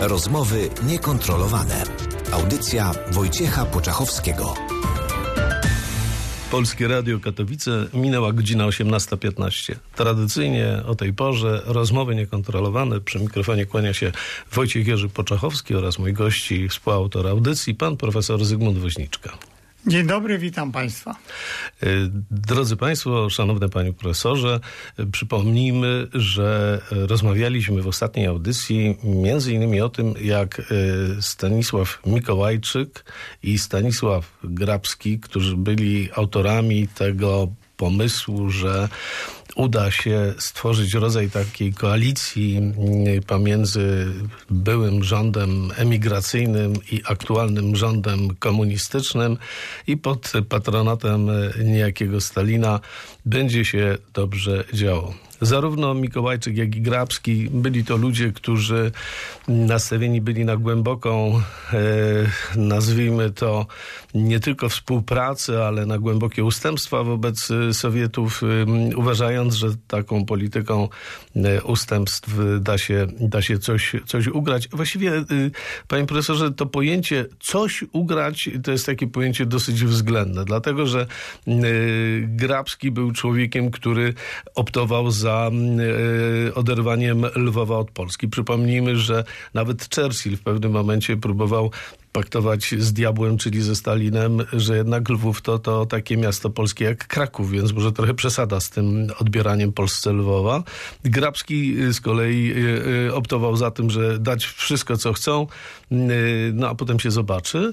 [0.00, 1.84] Rozmowy niekontrolowane.
[2.32, 4.54] Audycja Wojciecha Poczachowskiego.
[6.50, 9.74] Polskie Radio Katowice minęła godzina 18.15.
[9.94, 13.00] Tradycyjnie o tej porze rozmowy niekontrolowane.
[13.00, 14.12] Przy mikrofonie kłania się
[14.52, 19.38] Wojciech Jerzy Poczachowski oraz mój gości, współautor audycji, pan profesor Zygmunt Woźniczka.
[19.86, 21.16] Dzień dobry, witam Państwa.
[21.82, 24.60] Y, drodzy Państwo, szanowny Panie Profesorze,
[25.00, 30.62] y, przypomnijmy, że rozmawialiśmy w ostatniej audycji między innymi o tym, jak
[31.20, 33.04] Stanisław Mikołajczyk
[33.42, 38.88] i Stanisław Grabski, którzy byli autorami tego pomysłu, że
[39.60, 44.06] uda się stworzyć rodzaj takiej koalicji mm, pomiędzy
[44.50, 49.36] byłym rządem emigracyjnym i aktualnym rządem komunistycznym
[49.86, 51.28] i pod patronatem
[51.64, 52.80] niejakiego Stalina
[53.26, 55.14] będzie się dobrze działo.
[55.40, 58.92] Zarówno Mikołajczyk, jak i Grabski byli to ludzie, którzy
[59.48, 61.80] nastawieni byli na głęboką, e,
[62.56, 63.66] nazwijmy to,
[64.14, 70.88] nie tylko współpracę, ale na głębokie ustępstwa wobec Sowietów, e, uważając, że taką polityką
[71.36, 74.68] e, ustępstw da się, da się coś, coś ugrać.
[74.68, 75.24] Właściwie, e,
[75.88, 81.54] panie profesorze, to pojęcie coś ugrać to jest takie pojęcie dosyć względne, dlatego że e,
[82.22, 84.14] Grabski był człowiekiem, który
[84.54, 85.50] optował za za
[86.48, 88.28] e, oderwaniem Lwowa od Polski.
[88.28, 91.70] Przypomnijmy, że nawet Churchill w pewnym momencie próbował
[92.12, 97.06] paktować z diabłem, czyli ze Stalinem, że jednak Lwów to, to takie miasto polskie jak
[97.06, 100.62] Kraków, więc może trochę przesada z tym odbieraniem Polsce Lwowa.
[101.04, 105.46] Grabski z kolei e, e, optował za tym, że dać wszystko, co chcą,
[106.52, 107.72] no a potem się zobaczy.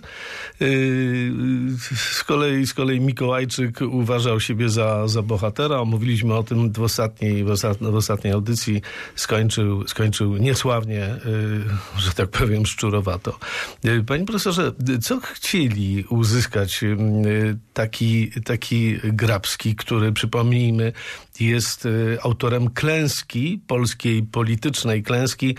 [1.95, 5.79] Z kolei, z kolei Mikołajczyk uważał siebie za, za bohatera.
[5.79, 7.43] Omówiliśmy o tym w ostatniej,
[7.81, 8.81] w ostatniej, audycji.
[9.15, 11.15] Skończył, skończył niesławnie,
[11.97, 13.39] że tak powiem, szczurowato.
[14.07, 14.71] Panie profesorze,
[15.01, 16.83] co chcieli uzyskać
[17.73, 20.93] taki, taki Grabski, który, przypomnijmy,
[21.39, 21.87] jest
[22.21, 25.55] autorem klęski, polskiej politycznej klęski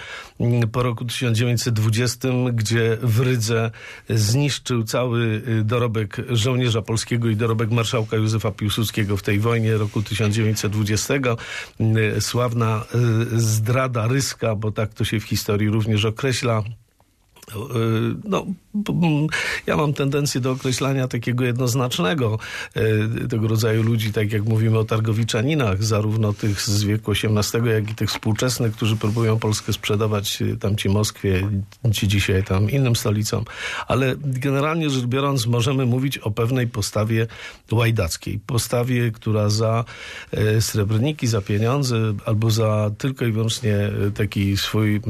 [0.72, 3.70] po roku 1920, gdzie w Rydze
[4.08, 11.14] zniszczył cały dorobek żołnierza polskiego i dorobek marszałka Józefa Piłsudskiego w tej wojnie roku 1920.
[12.20, 12.84] Sławna
[13.36, 16.62] zdrada ryska, bo tak to się w historii również określa.
[18.24, 18.46] No,
[19.66, 22.38] ja mam tendencję do określania takiego jednoznacznego
[23.30, 27.94] tego rodzaju ludzi, tak jak mówimy o targowiczaninach, zarówno tych z wieku XVIII, jak i
[27.94, 31.48] tych współczesnych, którzy próbują Polskę sprzedawać tam ci Moskwie,
[31.92, 33.44] ci dzisiaj tam innym stolicom.
[33.86, 37.26] Ale generalnie rzecz biorąc możemy mówić o pewnej postawie
[37.72, 38.40] łajdackiej.
[38.46, 39.84] Postawie, która za
[40.60, 45.00] srebrniki, za pieniądze albo za tylko i wyłącznie taki swój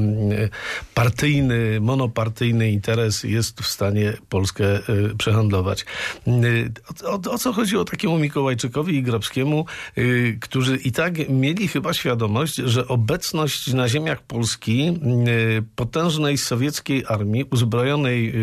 [0.95, 2.28] partyjny, monopartyjny
[2.73, 5.85] interes jest w stanie Polskę y, przehandlować.
[6.29, 6.73] Y,
[7.05, 9.67] o, o, o, co chodziło takiemu Mikołajczykowi i Grabskiemu,
[9.99, 14.99] y, którzy i tak mieli chyba świadomość, że obecność na ziemiach Polski
[15.77, 18.35] potężnej sowieckiej armii, uzbrojonej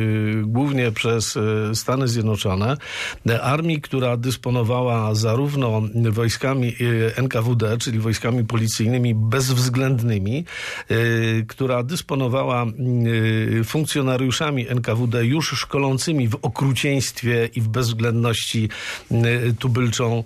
[0.43, 1.37] głównie przez
[1.73, 2.77] Stany Zjednoczone,
[3.41, 5.81] armii, która dysponowała zarówno
[6.11, 6.75] wojskami
[7.15, 10.45] NKWD, czyli wojskami policyjnymi bezwzględnymi,
[11.47, 12.65] która dysponowała
[13.75, 18.69] funkcjonariuszami NKWD już szkolącymi w okrucieństwie i w bezwzględności
[19.59, 20.23] tubylczą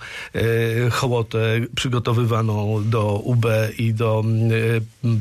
[0.91, 3.45] hołotę przygotowywaną do UB
[3.77, 4.23] i do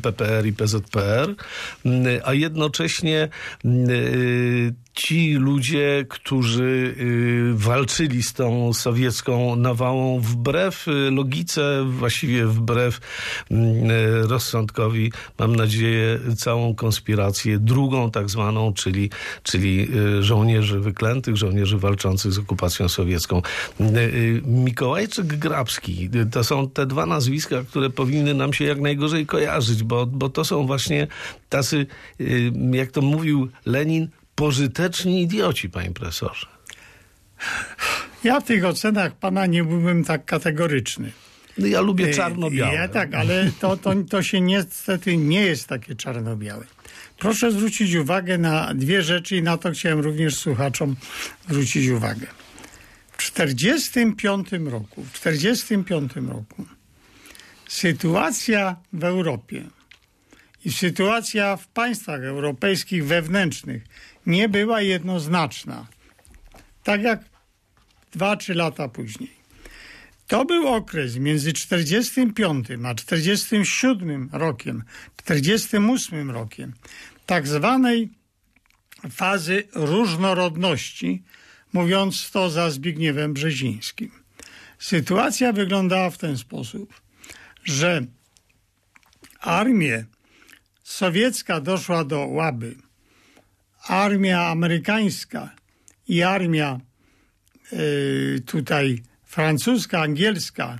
[0.02, 1.34] PPR i PZPR,
[2.24, 3.28] a jednocześnie
[4.98, 6.94] ci ludzie, którzy
[7.54, 13.00] walczyli z tą sowiecką nawałą wbrew logice, właściwie wbrew
[14.22, 19.10] rozsądkowi, mam nadzieję, całą konspirację, drugą tak zwaną, czyli,
[19.42, 19.88] czyli
[20.20, 23.42] żołnierzy wyklętych, żołnierzy walczących z okupacją sowiecką.
[24.44, 30.06] Mikołajczyk Grabski, to są te dwa nazwiska, które powinny nam się jak najgorzej kojarzyć, bo,
[30.06, 31.06] bo to są właśnie
[31.48, 31.86] tacy,
[32.72, 36.46] jak to mówił Lenin, pożyteczni idioci, panie profesorze.
[38.24, 41.12] Ja w tych ocenach pana nie byłbym tak kategoryczny.
[41.58, 42.74] No ja lubię E, czarno-białe.
[42.74, 46.64] Ja tak, ale to, to, to się niestety nie jest takie czarno-białe.
[47.18, 50.96] Proszę zwrócić uwagę na dwie rzeczy i na to chciałem również słuchaczom
[51.48, 52.26] zwrócić uwagę.
[53.12, 56.66] W 45 roku, w 45 roku
[57.68, 59.64] sytuacja w Europie
[60.64, 63.82] i sytuacja w państwach europejskich wewnętrznych
[64.28, 65.86] nie była jednoznaczna.
[66.84, 67.20] Tak jak
[68.12, 69.30] dwa, trzy lata później.
[70.26, 74.82] To był okres między 45 a 47 rokiem,
[75.16, 76.72] 48 rokiem,
[77.26, 78.10] tak zwanej
[79.10, 81.22] fazy różnorodności,
[81.72, 84.10] mówiąc to za Zbigniewem Brzezińskim.
[84.78, 87.00] Sytuacja wyglądała w ten sposób,
[87.64, 88.06] że
[89.40, 90.04] armia
[90.82, 92.74] sowiecka doszła do Łaby,
[93.88, 95.50] armia amerykańska
[96.08, 96.80] i armia
[97.72, 100.78] y, tutaj francuska, angielska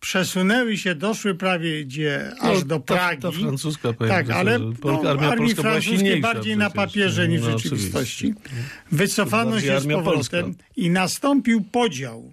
[0.00, 3.22] przesunęły się, doszły prawie gdzie aż No, do ta- Pragi.
[3.22, 7.58] ta francuska, powiem tak, ale no, armia armii francuskiej bardziej na papierze niż w No,
[7.58, 8.34] rzeczywistości.
[8.36, 8.64] oczywiście.
[8.92, 10.64] Wycofano się z powrotem polska.
[10.76, 12.32] i nastąpił podział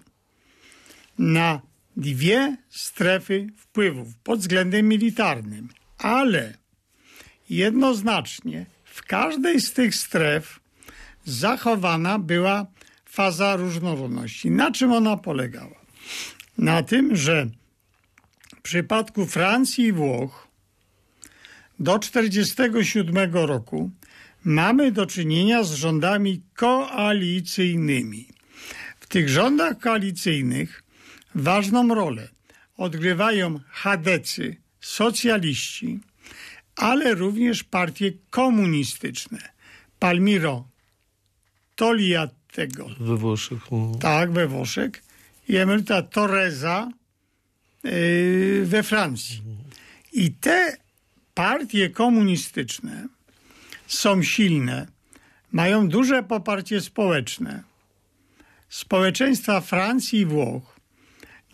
[1.18, 1.60] na
[1.96, 5.68] dwie strefy wpływów pod względem militarnym,
[5.98, 6.54] ale
[7.50, 8.66] jednoznacznie
[8.98, 10.60] w każdej z tych stref
[11.24, 12.66] zachowana była
[13.04, 14.50] faza różnorodności.
[14.50, 15.80] Na czym ona polegała?
[16.58, 17.46] Na tym, że
[18.56, 20.48] w przypadku Francji i Włoch
[21.78, 23.90] do 1947 roku
[24.44, 28.28] mamy do czynienia z rządami koalicyjnymi.
[29.00, 30.82] W tych rządach koalicyjnych
[31.34, 32.28] ważną rolę
[32.76, 36.00] odgrywają chadecy, socjaliści,
[36.78, 39.38] ale również partie komunistyczne.
[39.98, 40.64] Palmiro
[41.76, 43.72] Togliattiego, We Włoszech.
[43.72, 43.98] mm.
[43.98, 45.02] tak, we Włoszech,
[45.48, 46.88] i emeryta Torreza
[47.84, 49.42] yy, we Francji.
[50.12, 50.76] I te
[51.34, 53.08] partie komunistyczne
[53.86, 54.86] są silne,
[55.52, 57.62] mają duże poparcie społeczne.
[58.68, 60.80] Społeczeństwa Francji i Włoch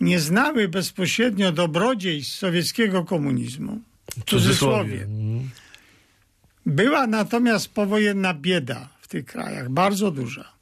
[0.01, 3.81] nie znały bezpośrednio dobrodziejstw sowieckiego komunizmu.
[4.11, 5.03] W cudzysłowie.
[5.03, 5.51] Mm.
[6.67, 10.53] Była natomiast powojenna bieda w tych krajach, bardzo duża.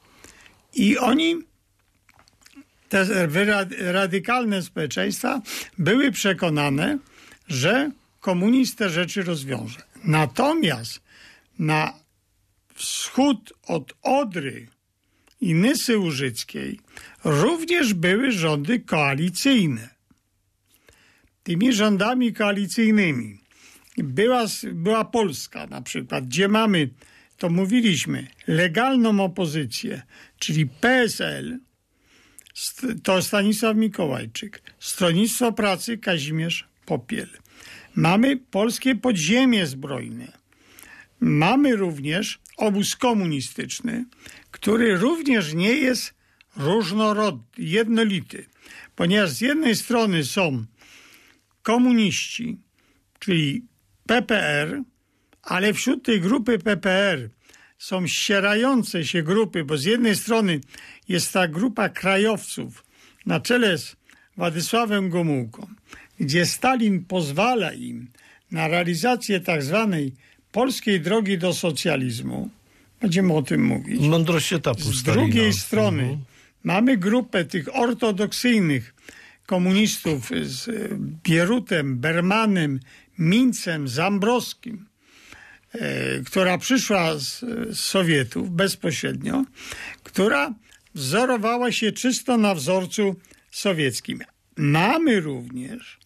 [0.75, 1.37] I oni,
[2.89, 3.27] te
[3.93, 5.41] radykalne społeczeństwa,
[5.79, 6.99] były przekonane,
[7.49, 7.91] że
[8.21, 9.83] komunizm te rzeczy rozwiąże.
[10.05, 11.01] Natomiast
[11.59, 11.95] na
[12.75, 14.67] wschód od Odry
[15.41, 16.81] i Nysy Łużyckiej
[17.25, 19.89] również były rządy koalicyjne.
[21.43, 23.39] Tymi rządami koalicyjnymi
[23.99, 26.91] była, była Polska na przykład, gdzie mamy,
[27.37, 30.03] to mówiliśmy, legalną opozycję,
[30.39, 31.59] czyli PSL,
[33.03, 37.29] to Stanisław Mikołajczyk, Stronnictwo Pracy Kazimierz Popiel.
[37.95, 40.33] Mamy polskie podziemie zbrojne.
[41.21, 44.05] Mamy również obóz komunistyczny,
[44.51, 46.15] który również nie jest
[46.57, 48.47] różnorodny, jednolity,
[48.97, 50.65] ponieważ z jednej strony są
[51.63, 52.59] komuniści,
[53.19, 53.65] czyli
[54.07, 54.83] PPR,
[55.43, 57.29] ale wśród tej grupy PPR
[57.79, 60.61] są ścierające się grupy, bo z jednej strony
[61.09, 62.85] jest ta grupa krajowców
[63.27, 63.97] na czele z
[64.37, 65.67] Władysławem Gomułką,
[66.21, 68.09] gdzie Stalin pozwala im
[68.51, 70.13] na realizację tak zwanej
[70.53, 72.51] polskiej drogi do socjalizmu.
[73.01, 74.01] Będziemy o tym mówić.
[74.01, 75.23] Mądrość etapu Z Stalina.
[75.25, 76.21] drugiej strony Mhm.
[76.65, 78.95] mamy grupę tych ortodoksyjnych
[79.47, 80.73] komunistów z e,
[81.25, 82.81] Bierutem, Bermanem,
[83.19, 84.87] Mincem, Zambrowskim,
[85.73, 87.45] e, która przyszła z,
[87.79, 89.45] Sowietów bezpośrednio,
[90.03, 90.55] która
[90.95, 93.17] wzorowała się czysto na wzorcu
[93.51, 94.19] sowieckim.
[94.57, 95.99] Mamy również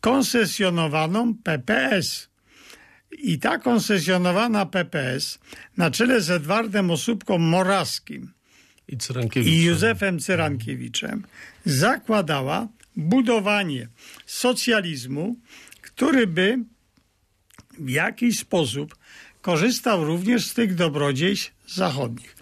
[0.00, 2.28] koncesjonowaną PPS.
[3.18, 5.38] I ta koncesjonowana PPS
[5.76, 8.32] na czele z Edwardem Osóbką Morawskim
[8.88, 8.96] I
[9.36, 11.24] i Józefem Cyrankiewiczem
[11.64, 13.88] zakładała budowanie
[14.26, 15.36] socjalizmu,
[15.80, 16.58] który by
[17.78, 18.96] w jakiś sposób
[19.40, 22.36] korzystał również z tych dobrodziejstw zachodnich.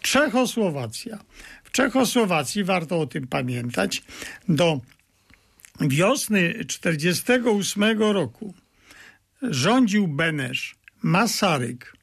[0.00, 1.24] Czechosłowacja.
[1.64, 4.02] W Czechosłowacji, warto o tym pamiętać,
[4.48, 4.80] do
[5.80, 8.54] wiosny 1948 roku
[9.42, 11.96] rządził Benesz, Masaryk,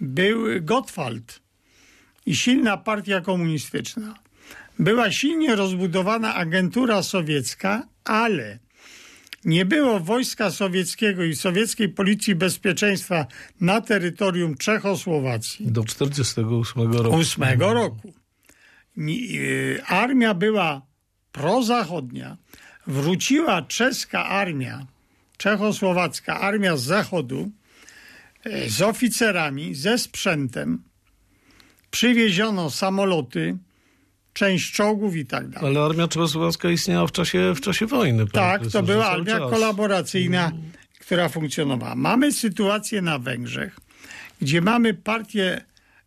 [0.00, 1.45] był Gottwald
[2.26, 4.14] i silna partia komunistyczna.
[4.78, 8.58] Była silnie rozbudowana agentura sowiecka, ale
[9.44, 13.26] nie było wojska sowieckiego i sowieckiej policji bezpieczeństwa
[13.60, 15.66] na terytorium Czechosłowacji.
[15.72, 17.16] Do 48 roku.
[17.16, 18.12] 8 roku.
[18.98, 20.82] Y, Armia była
[21.32, 22.36] prozachodnia,
[22.86, 24.86] wróciła czeska armia,
[25.36, 27.50] czechosłowacka armia z zachodu
[28.44, 30.82] e, z oficerami, ze sprzętem,
[31.96, 33.56] przywieziono samoloty,
[34.32, 35.68] część czołgów i tak dalej.
[35.68, 38.26] Ale armia czechosłowacka istniała w czasie, w czasie wojny.
[38.26, 39.50] Tak, to była armia czas.
[39.50, 40.52] kolaboracyjna,
[41.00, 41.94] która funkcjonowała.
[41.94, 43.76] Mamy sytuację na Węgrzech,
[44.40, 45.60] gdzie mamy partię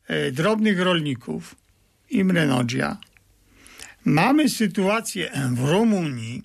[0.08, 1.56] e, drobnych rolników,
[2.10, 2.98] Imre Nodzia.
[4.06, 6.44] Mamy sytuację w Rumunii,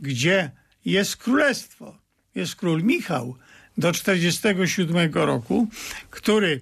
[0.00, 0.50] gdzie
[0.84, 1.98] jest królestwo.
[2.34, 3.36] Jest król Michał
[3.78, 5.68] do 1947 roku,
[6.10, 6.60] który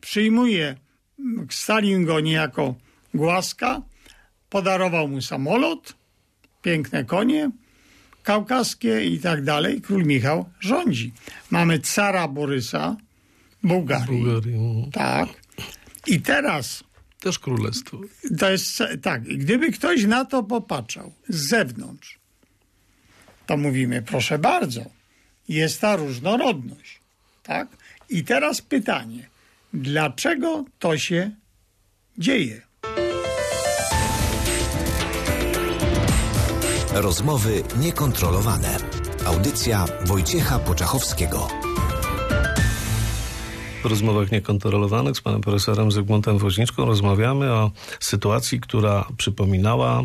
[0.00, 0.76] przyjmuje
[1.50, 2.74] Stalin go niejako
[3.14, 3.82] głaska,
[4.50, 5.94] podarował mu samolot,
[6.62, 7.50] piękne konie
[8.22, 9.80] kaukaskie i tak dalej.
[9.80, 11.12] Król Michał rządzi.
[11.50, 12.96] Mamy cara Borysa,
[13.62, 14.24] Bułgarii.
[14.24, 14.90] Bułgarii.
[14.92, 15.28] Tak.
[16.06, 16.84] I teraz
[17.20, 18.00] Też królestwo.
[18.38, 22.18] to jest tak, gdyby ktoś na to popatrzał z zewnątrz,
[23.46, 24.84] to mówimy, proszę bardzo,
[25.48, 27.00] jest ta różnorodność.
[27.42, 27.68] Tak?
[28.08, 29.28] I teraz pytanie,
[29.74, 31.30] dlaczego to się
[32.18, 32.62] dzieje?
[36.94, 38.76] Rozmowy niekontrolowane.
[39.26, 41.69] Audycja Wojciecha Poczachowskiego.
[43.84, 47.70] Rozmowach niekontrolowanych z panem profesorem Zygmuntem Woźniczką rozmawiamy o
[48.00, 50.02] sytuacji, która przypominała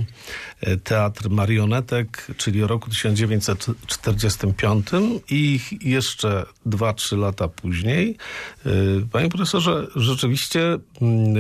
[0.62, 4.88] e, teatr marionetek, czyli o roku 1945
[5.30, 8.18] i jeszcze 2-3 lata później.
[8.66, 8.70] E,
[9.12, 10.62] Panie profesorze, rzeczywiście
[11.02, 11.40] mm, e,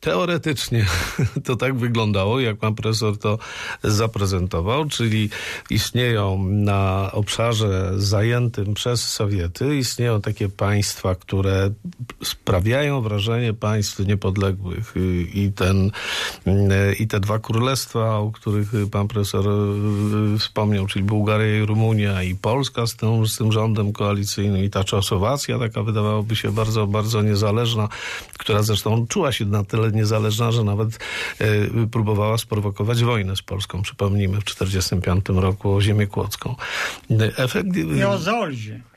[0.00, 0.86] teoretycznie
[1.46, 3.38] to tak wyglądało, jak pan profesor to
[3.82, 5.30] zaprezentował, czyli
[5.70, 11.61] istnieją na obszarze zajętym przez Sowiety, istnieją takie państwa, które
[12.24, 15.90] sprawiają wrażenie państw niepodległych Y, i ten
[16.46, 19.46] y, i te dwa królestwa, o których pan profesor
[20.34, 24.70] y, wspomniał, czyli Bułgaria i Rumunia i Polska z tym, z tym rządem koalicyjnym i
[24.70, 27.88] ta Czechosłowacja, taka wydawałoby się bardzo, bardzo niezależna,
[28.38, 30.98] która zresztą czuła się na tyle niezależna, że nawet
[31.90, 33.82] próbowała sprowokować wojnę z Polską.
[33.82, 36.54] Przypomnijmy, w 1945 roku o ziemię kłodzką.
[37.36, 37.68] Efekt...
[37.76, 38.91] Nie o Zaolzie.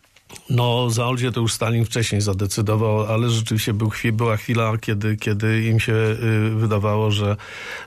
[0.49, 5.63] No, za Olzie to już Stalin wcześniej zadecydował, ale rzeczywiście był była chwila, kiedy, kiedy
[5.63, 7.35] im się y, wydawało, że,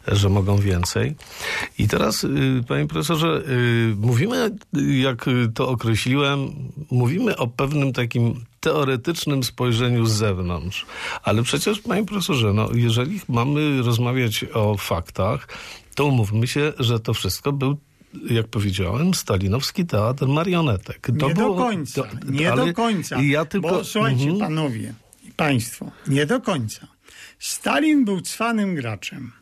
[0.06, 1.14] że mogą więcej.
[1.78, 4.50] I teraz, y, panie profesorze, y, mówimy,
[5.02, 6.50] jak to określiłem,
[6.90, 10.86] mówimy o pewnym takim teoretycznym spojrzeniu z zewnątrz.
[11.22, 15.48] Ale przecież, panie profesorze, no, jeżeli mamy rozmawiać o faktach,
[15.94, 17.76] to umówmy się, że to wszystko był
[18.30, 21.06] jak powiedziałem, stalinowski teatr marionetek.
[21.18, 22.02] To nie było- do końca.
[22.02, 23.22] to- nie do końca.
[23.22, 24.38] Ja tylko, Bo słuchajcie, Mhm.
[24.40, 26.86] panowie i państwo, nie do końca.
[27.38, 29.32] Stalin był cwanym graczem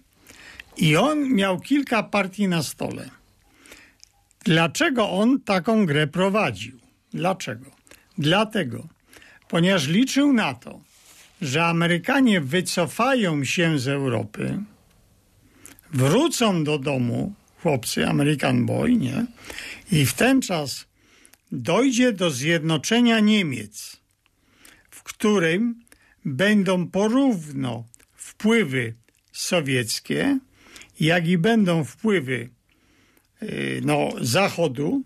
[0.77, 3.11] i on miał kilka partii na stole.
[4.45, 6.79] Dlaczego on taką grę prowadził?
[7.15, 7.71] Dlaczego?
[8.19, 8.87] Dlatego,
[9.49, 10.81] ponieważ liczył na to,
[11.43, 14.59] że Amerykanie wycofają się z Europy,
[15.93, 17.35] wrócą do domu,
[17.67, 19.27] chłopcy, American Boy, nie?
[19.93, 20.87] I w ten czas
[21.53, 23.97] dojdzie do zjednoczenia Niemiec,
[24.91, 25.81] w którym
[26.25, 28.95] będą porówno wpływy
[29.33, 30.39] sowieckie,
[31.01, 32.51] jak i będą wpływy
[33.43, 35.03] y, no, Zachodu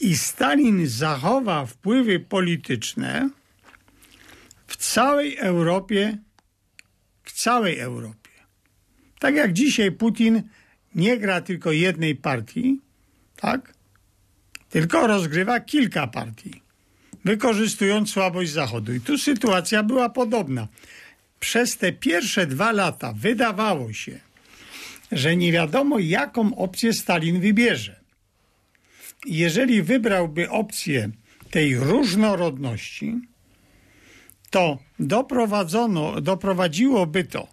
[0.00, 3.30] i Stalin zachowa wpływy polityczne
[4.66, 6.18] w całej Europie,
[7.24, 8.30] w całej Europie.
[9.18, 10.42] Tak jak dzisiaj Putin
[10.94, 12.80] nie gra tylko jednej partii,
[13.36, 13.74] tak?
[14.70, 16.62] Tylko rozgrywa kilka partii,
[17.24, 18.94] wykorzystując słabość Zachodu.
[18.94, 20.68] I tu sytuacja była podobna.
[21.40, 24.20] Przez te pierwsze dwa lata wydawało się,
[25.12, 28.00] że nie wiadomo, jaką opcję Stalin wybierze.
[29.26, 31.10] Jeżeli wybrałby opcję
[31.50, 33.20] tej różnorodności,
[34.50, 37.48] to doprowadzono, doprowadziłoby to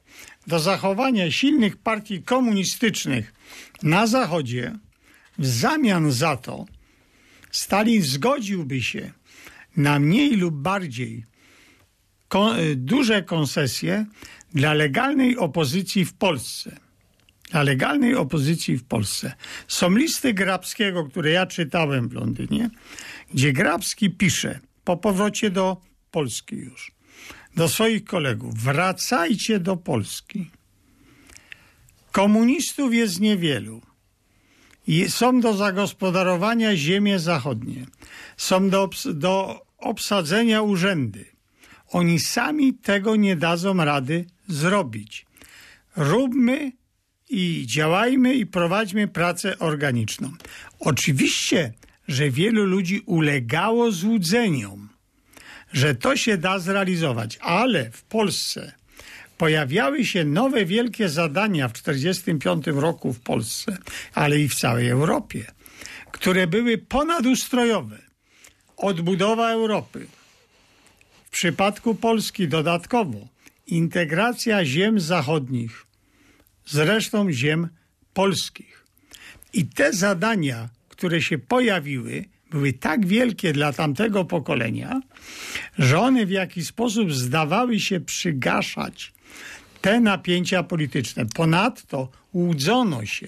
[0.47, 3.33] do zachowania silnych partii komunistycznych
[3.83, 4.75] na Zachodzie.
[5.37, 6.65] W zamian za to
[7.51, 9.11] Stalin zgodziłby się
[9.77, 11.25] na mniej lub bardziej
[12.27, 14.05] ko- duże koncesje
[14.53, 16.79] dla legalnej opozycji w Polsce.
[17.51, 19.33] Dla legalnej opozycji w Polsce.
[19.67, 22.69] Są listy Grabskiego, które ja czytałem w Londynie,
[23.33, 25.77] gdzie Grabski pisze po powrocie do
[26.11, 26.98] Polski już
[27.55, 30.51] do swoich kolegów: wracajcie do Polski.
[32.11, 33.81] Komunistów jest niewielu.
[35.07, 37.85] Są do zagospodarowania ziemie zachodnie.
[38.37, 41.25] Są do, do obsadzenia urzędy.
[41.91, 45.25] Oni sami tego nie dadzą rady zrobić.
[45.95, 46.71] Róbmy
[47.29, 50.31] i działajmy i prowadźmy pracę organiczną.
[50.79, 51.73] Oczywiście,
[52.07, 54.88] że wielu ludzi ulegało złudzeniom,
[55.73, 58.71] że to się da zrealizować, ale w Polsce
[59.37, 63.77] pojawiały się nowe wielkie zadania w 1945 roku w Polsce,
[64.13, 65.45] ale i w całej Europie,
[66.11, 67.99] które były ponadustrojowe.
[68.77, 70.07] Odbudowa Europy.
[71.25, 73.27] W przypadku Polski dodatkowo
[73.67, 75.85] integracja ziem zachodnich
[76.65, 77.69] z resztą ziem
[78.13, 78.85] polskich.
[79.53, 85.01] I te zadania, które się pojawiły, były tak wielkie dla tamtego pokolenia,
[85.79, 89.13] że one w jakiś sposób zdawały się przygaszać
[89.81, 91.25] te napięcia polityczne.
[91.25, 93.27] Ponadto łudzono się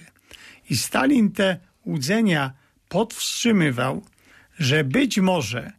[0.70, 2.54] i Stalin te łudzenia
[2.90, 4.06] podwstrzymywał,
[4.60, 5.72] że być może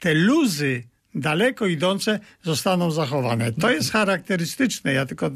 [0.00, 0.82] te luzy
[1.14, 3.52] daleko idące zostaną zachowane.
[3.52, 5.30] To jest charakterystyczne, ja tylko,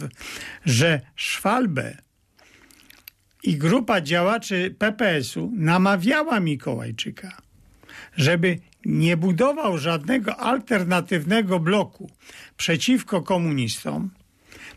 [0.67, 1.97] że Szwalbę
[3.43, 7.43] i grupa działaczy PPS-u namawiała Mikołajczyka,
[8.17, 12.11] żeby nie budował żadnego alternatywnego bloku
[12.57, 14.11] przeciwko komunistom,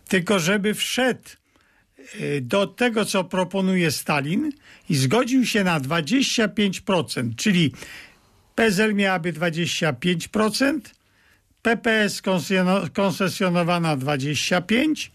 [0.08, 1.30] tylko żeby wszedł
[2.22, 4.52] y, do tego, co proponuje Stalin
[4.90, 7.74] i zgodził się na 25%, czyli
[8.56, 10.80] PZL miałaby 25%,
[11.62, 12.22] PPS
[12.94, 15.10] koncesjonowana 25%,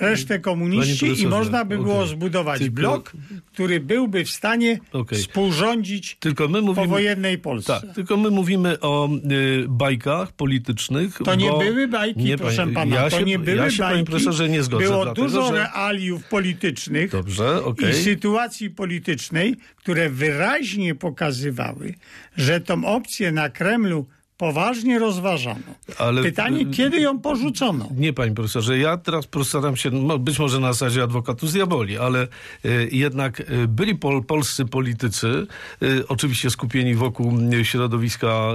[0.00, 2.08] resztę komuniści i można by było okay.
[2.08, 2.74] zbudować tylko...
[2.74, 3.12] blok,
[3.52, 5.18] który byłby w stanie okay.
[5.18, 7.80] współrządzić tylko my mówimy, powojennej Polsce.
[7.80, 11.18] Tak, tylko my mówimy o y, bajkach politycznych.
[11.24, 14.04] To nie były bajki, nie, proszę pana, ja to się, nie były ja się, bajki.
[14.04, 14.84] Profesorze, nie zgodzę.
[14.84, 15.52] Było dlatego, dużo że...
[15.52, 17.90] realiów politycznych Dobrze, okay.
[17.90, 21.94] i sytuacji politycznej, które wyraźnie pokazywały,
[22.36, 25.74] że tą opcję na Kremlu poważnie rozważano.
[25.98, 27.88] Ale, Pytanie, kiedy ją porzucono?
[27.96, 31.98] Nie, panie profesorze, ja teraz postaram się, no, być może na zasadzie adwokatu z diaboli,
[31.98, 32.28] ale
[32.64, 35.46] y, jednak y, byli pol, polscy politycy,
[35.82, 38.48] y, oczywiście skupieni wokół środowiska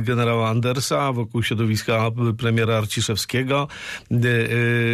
[0.00, 3.68] generała Andersa, wokół środowiska premiera Arciszewskiego,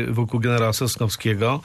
[0.08, 1.60] wokół generała Sosnowskiego.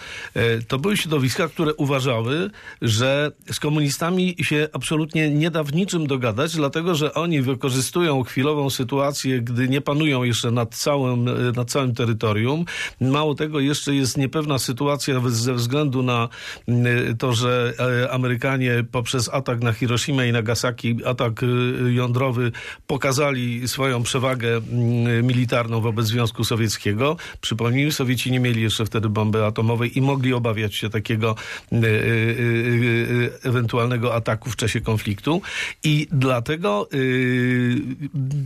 [0.68, 2.50] To były środowiska, które uważały,
[2.82, 8.70] że z komunistami się absolutnie nie da w niczym dogadać, dlatego, że oni wykorzystują chwilowo
[8.70, 12.66] sytuację, gdy nie panują jeszcze nad całym, nad całym terytorium.
[13.02, 16.30] Mało tego, jeszcze jest niepewna sytuacja ze względu na
[16.68, 17.74] mm, to, że
[18.06, 22.52] e, Amerykanie poprzez atak na Hiroshima i Nagasaki, atak y, jądrowy,
[22.88, 27.18] pokazali swoją przewagę mm, militarną wobec Związku Sowieckiego.
[27.42, 31.36] Przypomnijmy, Sowieci nie mieli jeszcze wtedy bomby atomowej i mogli obawiać się takiego
[31.74, 35.42] y, y, ewentualnego ataku w czasie konfliktu.
[35.84, 36.90] I dlatego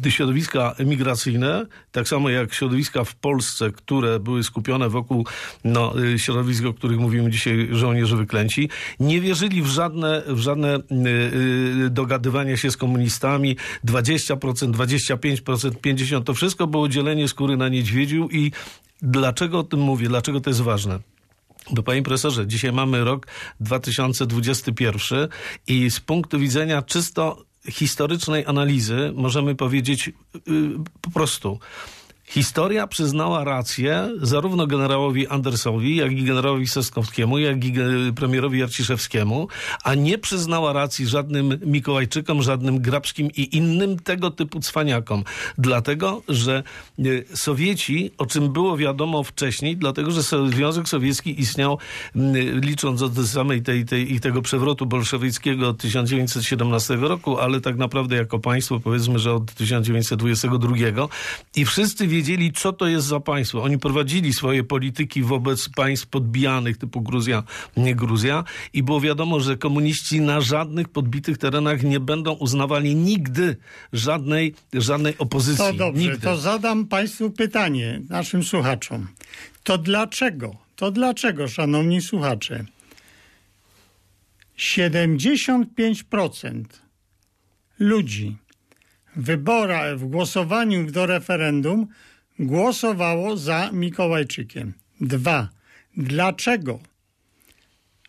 [0.10, 5.26] środowiska emigracyjne, tak samo jak środowiska w Polsce, które były skupione wokół
[5.64, 10.80] no, y, środowisk, o których mówimy dzisiaj, żołnierze wyklęci, nie wierzyli w żadne, w żadne
[10.92, 13.58] yy, dogadywanie się z komunistami.
[13.86, 14.38] 20%,
[14.72, 18.52] 25%, 50%, to wszystko było dzielenie skóry na niedźwiedziu i
[19.02, 20.08] dlaczego o tym mówię?
[20.08, 21.00] Dlaczego to jest ważne?
[21.72, 23.28] Bo panie profesorze, dzisiaj mamy rok
[23.60, 25.28] 2021
[25.68, 30.14] i z punktu widzenia czysto historycznej analizy możemy powiedzieć yy,
[31.02, 31.60] po prostu
[32.26, 37.74] Historia przyznała rację zarówno generałowi Andersowi, jak i generałowi Soskowskiemu, jak i
[38.16, 39.48] premierowi Arciszewskiemu,
[39.84, 45.24] a nie przyznała racji żadnym Mikołajczykom, żadnym Grabskim i innym tego typu cwaniakom.
[45.58, 46.64] Dlatego, że
[47.00, 47.04] e,
[47.38, 51.78] Sowieci, o czym było wiadomo wcześniej, dlatego, że Związek Sowiecki istniał,
[52.54, 58.40] licząc od samej tej, tej, tego przewrotu bolszewickiego od 1917 roku, ale tak naprawdę jako
[58.40, 60.76] państwo powiedzmy, że od 1922
[61.56, 63.64] i wszyscy wiedzieli, co to jest za państwo.
[63.64, 67.44] Oni prowadzili swoje polityki wobec państw podbijanych, typu Gruzja,
[67.78, 73.58] nie Gruzja i było wiadomo, że komuniści na żadnych podbitych terenach nie będą uznawali nigdy
[73.94, 75.66] żadnej, żadnej opozycji.
[75.66, 76.20] To dobrze, nigdy.
[76.20, 79.08] to zadam państwu pytanie, naszym słuchaczom.
[79.64, 82.66] To dlaczego, to dlaczego, szanowni słuchacze,
[84.58, 86.64] 75%
[87.80, 88.43] ludzi
[89.16, 91.88] wyborach, w głosowaniu do referendum
[92.40, 94.74] głosowało za Mikołajczykiem.
[95.02, 95.50] Dwa.
[95.98, 96.80] Dlaczego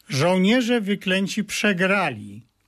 [0.09, 2.47] żołnierze wyklęci przegrali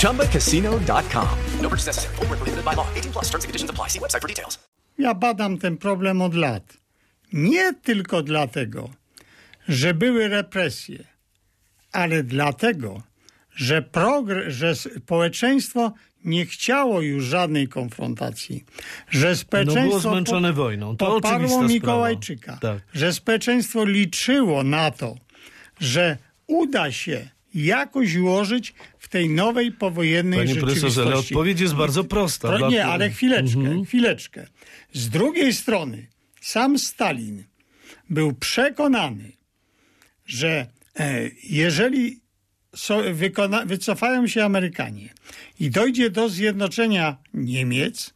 [0.00, 1.28] ChumbaCasino.com.
[1.62, 2.14] No purchase necessary.
[2.16, 2.86] Void were prohibited by law.
[2.94, 3.24] 18 plus.
[3.30, 3.88] Terms and conditions apply.
[3.88, 4.58] See website for details.
[4.98, 6.76] Ja badam ten problem od lat.
[7.32, 8.90] Nie tylko dlatego,
[9.68, 11.04] że były represje,
[11.92, 13.02] ale dlatego,
[13.56, 15.92] że, progr- że społeczeństwo
[16.24, 18.64] nie chciało już żadnej konfrontacji,
[19.10, 20.96] że społeczeństwo No było zmęczone wojną.
[20.96, 21.62] To poparło.
[21.62, 22.78] Mikołajczyka, Tak.
[22.94, 25.16] że społeczeństwo liczyło na to,
[25.80, 30.80] że uda się jakoś ułożyć w tej nowej powojennej Panie rzeczywistości.
[30.80, 32.48] profesorze, ale odpowiedź jest bardzo prosta.
[32.50, 33.84] To Dla- nie, ale chwileczkę, Mhm.
[33.84, 34.46] chwileczkę.
[34.92, 36.06] Z drugiej strony,
[36.40, 37.44] sam Stalin
[38.10, 39.32] był przekonany,
[40.26, 40.66] że
[40.98, 42.20] e, jeżeli
[42.76, 45.08] so, wykona, wycofają się Amerykanie
[45.60, 48.14] i dojdzie do zjednoczenia Niemiec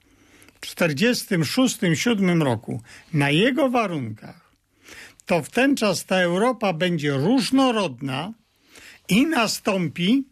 [0.60, 4.50] w 1946-1947 roku na jego warunkach,
[5.26, 8.32] to w ten czas ta Europa będzie różnorodna
[9.10, 10.24] i nastąpi,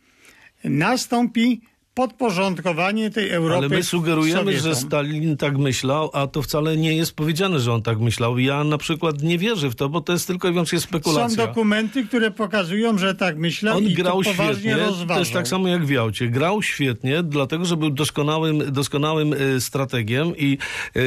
[0.64, 1.60] nastąpi
[1.98, 4.82] podporządkowanie tej Europy Ale my sugerujemy, że Sowietom.
[4.82, 8.38] Stalin tak myślał, a to wcale nie jest powiedziane, że on tak myślał.
[8.38, 11.36] Ja na przykład nie wierzę w to, bo to jest tylko i wyłącznie spekulacja.
[11.36, 15.16] Są dokumenty, które pokazują, że tak myślał On i grał to poważnie świetnie, rozważał.
[15.16, 16.28] to jest tak samo jak w Jałcie.
[16.28, 20.58] Grał świetnie, dlatego, że był doskonałym, doskonałym e, strategiem i
[20.96, 21.00] e,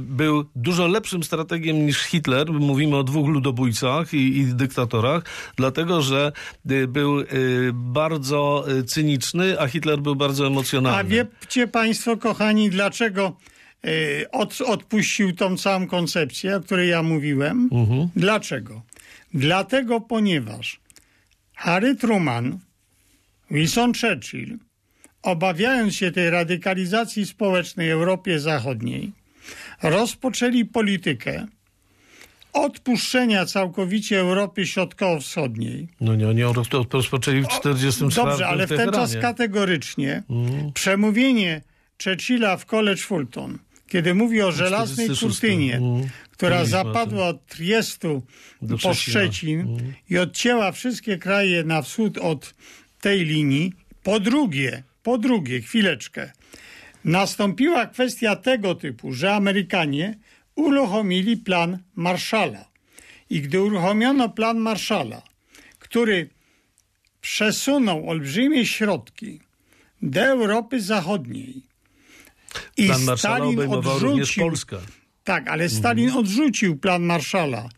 [0.00, 2.52] był dużo lepszym strategiem niż Hitler.
[2.52, 5.22] Mówimy o dwóch ludobójcach i, i dyktatorach,
[5.56, 6.32] dlatego, że
[6.70, 7.24] e, był e,
[7.72, 10.98] bardzo cyniczny, a Hitler był bardzo emocjonalny.
[10.98, 13.36] A wiecie Państwo, kochani, dlaczego
[13.86, 17.68] y, od, odpuścił tą całą koncepcję, o której ja mówiłem?
[17.72, 18.08] Mhm.
[18.16, 18.82] Dlaczego?
[19.34, 20.80] Dlatego, ponieważ
[21.54, 22.58] Harry Truman,
[23.50, 24.58] Winston Churchill,
[25.22, 29.12] obawiając się tej radykalizacji społecznej w Europie Zachodniej,
[29.82, 31.46] rozpoczęli politykę
[32.64, 36.42] odpuszczenia całkowicie Europy Środkowo-Wschodniej, No nie, oni
[36.92, 40.72] rozpoczęli w 44 Dobrze, ale w ten czas kategorycznie Mhm.
[40.72, 41.62] przemówienie
[42.04, 45.20] Churchilla w College Fulton, kiedy mówi o żelaznej 46.
[45.40, 46.08] kurtynie, Mhm.
[46.30, 48.22] która zapadła od Triestu
[48.62, 49.10] Do po.
[49.10, 49.94] Szczecin Mhm.
[50.10, 52.54] i odcięła wszystkie kraje na wschód od
[53.00, 53.72] tej linii.
[54.02, 56.32] Po drugie, po drugie, chwileczkę,
[57.04, 60.18] nastąpiła kwestia tego typu, że Amerykanie
[60.56, 62.64] uruchomili plan Marshalla.
[63.30, 65.22] I gdy uruchomiono plan Marshalla,
[65.78, 66.28] który
[67.20, 69.40] przesunął olbrzymie środki
[70.02, 71.62] do Europy Zachodniej.
[72.76, 74.76] I Plan Marszala Stalin odrzucił, Polskę.
[75.24, 77.68] tak, ale Stalin odrzucił plan Marszala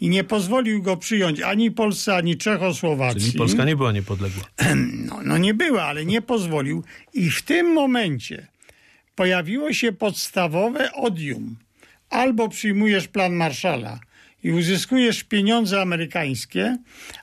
[0.00, 3.20] i nie pozwolił go przyjąć ani Polsce, ani Czechosłowacji.
[3.20, 4.44] Czyli Polska nie była niepodległa.
[5.06, 6.84] No, no nie była, ale nie pozwolił.
[7.14, 8.46] I w tym momencie
[9.14, 11.56] pojawiło się podstawowe odium.
[12.10, 14.00] Albo przyjmujesz plan Marszala
[14.44, 16.78] i uzyskujesz pieniądze amerykańskie,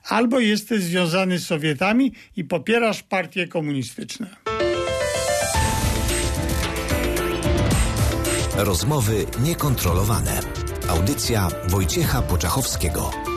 [0.09, 4.35] albo jesteś związany z Sowietami i popierasz partie komunistyczne.
[8.55, 10.39] Rozmowy niekontrolowane.
[10.89, 13.30] Audycja Wojciecha Poczachowskiego.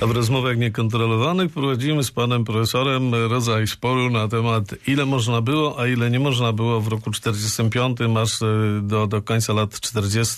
[0.00, 5.80] A w rozmowach niekontrolowanych prowadzimy z panem profesorem rodzaj sporu na temat ile można było,
[5.80, 8.46] a ile nie można było w roku 45 aż e,
[8.82, 10.36] do, do końca lat 40.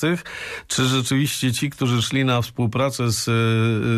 [0.66, 3.32] Czy rzeczywiście ci, którzy szli na współpracę z, e,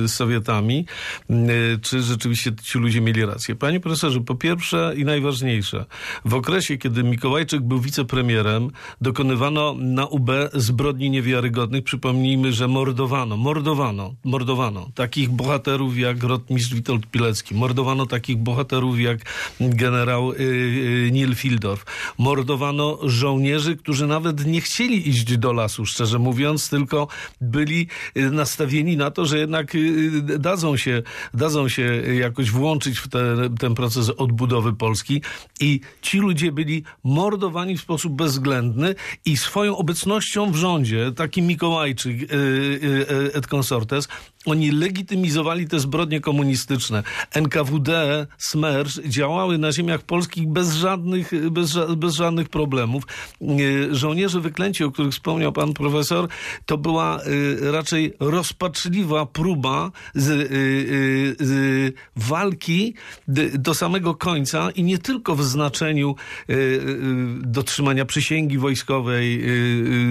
[0.08, 0.86] z Sowietami,
[1.30, 1.34] e,
[1.82, 3.54] czy rzeczywiście ci ludzie mieli rację?
[3.54, 5.84] Panie profesorze, po pierwsze i najważniejsze,
[6.24, 8.70] w okresie, kiedy Mikołajczyk był wicepremierem,
[9.00, 11.84] dokonywano na UB zbrodni niewiarygodnych.
[11.84, 15.51] Przypomnijmy, że mordowano, mordowano, mordowano takich bohaterów
[15.96, 19.18] jak rotmistrz Witold Pilecki, mordowano takich bohaterów jak
[19.60, 21.84] generał y, y, Neil Fildorf,
[22.18, 27.08] mordowano żołnierzy, którzy nawet nie chcieli iść do lasu, szczerze mówiąc, tylko
[27.40, 27.86] byli
[28.16, 29.76] y, nastawieni na to, że jednak
[30.38, 31.02] dadzą się,
[31.34, 31.82] dadzą się
[32.20, 35.22] jakoś włączyć w te, ten proces odbudowy Polski.
[35.60, 42.16] I ci ludzie byli mordowani w sposób bezwzględny i swoją obecnością w rządzie, taki Mikołajczyk
[43.34, 44.08] et consortes,
[44.46, 47.02] Oni legitymizowali te zbrodnie komunistyczne.
[47.34, 53.04] NKWD, SMERSZ działały na ziemiach polskich bez żadnych, bez, bez żadnych problemów.
[53.40, 53.46] E,
[53.94, 56.28] Żołnierze wyklęci, o których wspomniał pan profesor,
[56.66, 60.46] to była e, raczej rozpaczliwa próba z, e,
[61.44, 62.94] z walki
[63.58, 66.14] do samego końca i nie tylko w znaczeniu
[67.40, 69.44] dotrzymania przysięgi wojskowej,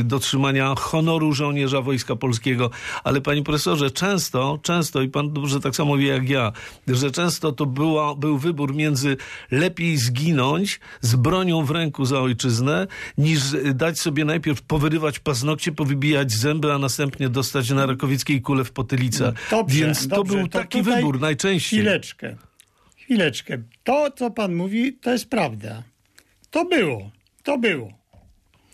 [0.03, 2.69] dotrzymania honoru żołnierza Wojska Polskiego,
[3.03, 4.20] ale panie profesorze, często,
[4.61, 6.51] często i pan dobrze tak samo wie jak ja,
[6.87, 9.17] że często to była, był wybór między
[9.51, 13.41] lepiej zginąć z bronią w ręku za ojczyznę, niż
[13.73, 19.33] dać sobie najpierw powyrywać paznokcie, powybijać zęby, a następnie dostać na rakowieckiej kulę w potylicę.
[19.51, 21.79] Dobrze, Więc to dobrze, był taki tutaj wybór najczęściej.
[21.79, 22.35] Chwileczkę.
[22.97, 23.57] Chwileczkę.
[23.83, 25.83] To, co pan mówi, to jest prawda.
[26.51, 27.11] To było.
[27.43, 27.93] To było.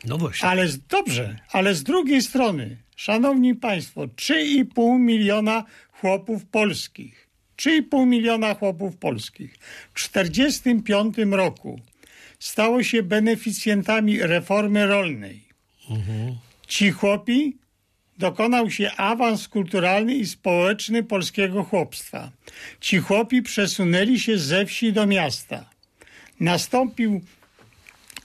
[0.06, 0.50] No właśnie.
[0.50, 8.54] Ale z, dobrze, ale z drugiej strony, szanowni państwo, 3,5 miliona chłopów polskich, 3,5 miliona
[8.54, 9.54] chłopów polskich
[9.94, 11.80] w 1945 roku
[12.40, 15.48] stało się beneficjentami reformy rolnej.
[16.68, 17.58] Ci chłopi
[18.18, 22.32] dokonał się awans kulturalny i społeczny polskiego chłopstwa.
[22.80, 25.70] Ci chłopi przesunęli się ze wsi do miasta.
[26.40, 27.22] Nastąpił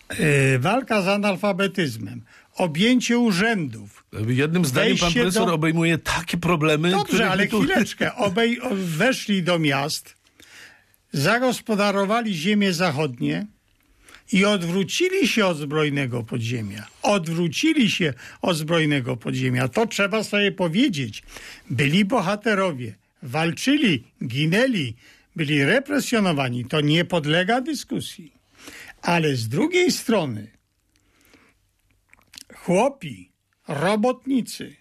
[0.08, 2.22] e, walka z analfabetyzmem,
[2.56, 4.04] objęcie urzędów.
[4.28, 7.62] Jednym zdaniem pan profesor do- obejmuje takie problemy, Dobrze, ale tu...
[7.62, 8.14] chwileczkę.
[8.14, 10.14] Obej, weszli do miast,
[11.12, 13.46] zagospodarowali ziemie zachodnie
[14.32, 16.86] i odwrócili się od zbrojnego podziemia.
[17.02, 19.68] Odwrócili się od zbrojnego podziemia.
[19.68, 21.22] To trzeba sobie powiedzieć.
[21.70, 24.94] Byli bohaterowie, walczyli, ginęli,
[25.36, 26.64] byli represjonowani.
[26.64, 28.32] To nie podlega dyskusji.
[29.02, 30.50] Ale z drugiej strony
[32.64, 33.32] chłopi,
[33.68, 34.76] robotnicy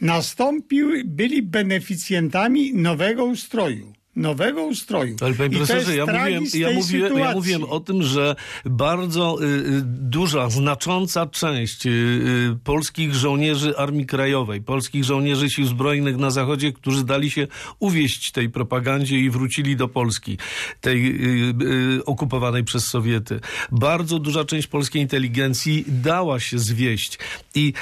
[0.00, 3.92] nastąpiły, byli beneficjentami nowego ustroju.
[4.18, 5.16] Nowego ustroju.
[5.20, 9.82] Ale panie profesorze, ja mówiłem, ja, mówiłem, ja mówiłem o tym, że bardzo y, y,
[9.84, 16.72] duża, znacząca część y, y, polskich żołnierzy Armii Krajowej, polskich żołnierzy Sił Zbrojnych na Zachodzie,
[16.72, 17.46] którzy dali się
[17.78, 20.38] uwieść tej propagandzie i wrócili do Polski,
[20.80, 21.54] tej y,
[21.98, 23.40] y, okupowanej przez Sowiety.
[23.72, 27.18] Bardzo duża część polskiej inteligencji dała się zwieść
[27.54, 27.72] i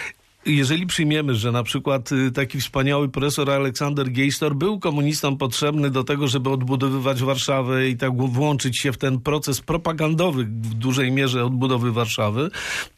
[0.47, 6.05] jeżeli przyjmiemy, że na przykład y, taki wspaniały profesor Aleksander Geistor był komunistą potrzebny do
[6.05, 11.45] tego, żeby odbudowywać Warszawę i tak włączyć się w ten proces propagandowy w dużej mierze
[11.45, 12.51] odbudowy Warszawy,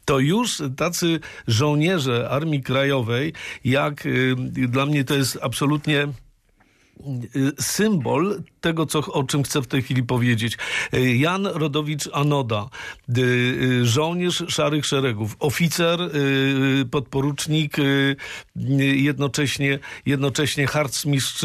[0.05, 3.33] to już tacy żołnierze Armii Krajowej,
[3.65, 4.35] jak y,
[4.69, 6.09] dla mnie to jest absolutnie
[7.37, 10.59] y, symbol tego, co, o czym chcę w tej chwili powiedzieć.
[10.95, 12.69] Y, Jan Rodowicz Anoda,
[13.19, 17.77] y, żołnierz szarych szeregów, oficer, y, podporucznik,
[18.95, 21.45] jednocześnie, jednocześnie harcmistrz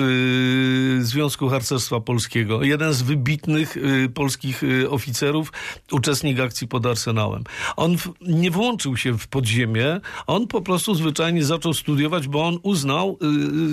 [0.99, 2.63] Związku Harcerstwa Polskiego.
[2.63, 3.77] Jeden z wybitnych
[4.13, 5.51] polskich oficerów,
[5.91, 7.43] uczestnik akcji pod Arsenałem.
[7.75, 13.19] On nie włączył się w podziemie, on po prostu zwyczajnie zaczął studiować, bo on uznał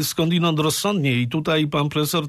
[0.03, 2.25] skądinąd rozsądnie i tutaj pan profesor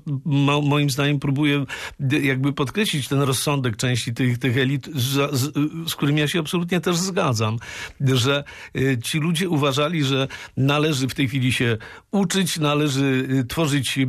[0.63, 1.65] moim zdaniem próbuje
[1.99, 5.53] d- jakby podkreślić ten rozsądek części tych, tych elit, z, z,
[5.91, 7.57] z którym ja się absolutnie też zgadzam,
[8.01, 8.43] że
[8.75, 11.77] y, ci ludzie uważali, że należy w tej chwili się
[12.11, 14.07] uczyć, należy y, tworzyć y,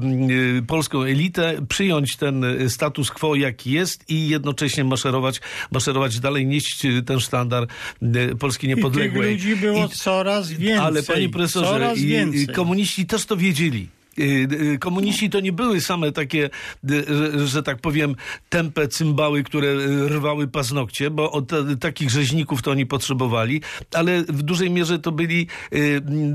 [0.67, 5.41] polską elitę, przyjąć ten status quo jaki jest i jednocześnie maszerować,
[5.73, 7.67] maszerować dalej, nieść ten sztandar
[8.39, 9.33] Polski I tych niepodległej.
[9.33, 10.79] ludzi było coraz więcej.
[10.87, 12.47] Ale panie profesorze, coraz i, i więcej.
[12.55, 13.89] komuniści też to wiedzieli.
[14.19, 16.51] Y, y, Komuniści to nie były same takie,
[16.91, 18.17] y, że, że tak powiem,
[18.49, 19.75] tępe cymbały, które
[20.09, 23.61] rwały paznokcie, bo od takich rzeźników to oni potrzebowali,
[23.95, 25.47] ale w dużej mierze to byli,